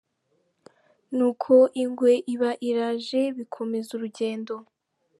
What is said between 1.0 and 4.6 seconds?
Nuko ingwe iba iraje, bikomeza urugendo.